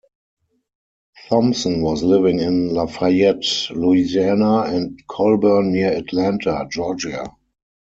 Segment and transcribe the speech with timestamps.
[1.29, 7.27] Thompson was living in Lafayette, Louisiana, and Colburn near Atlanta, Georgia.